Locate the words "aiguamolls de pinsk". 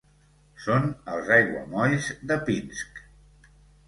1.35-3.03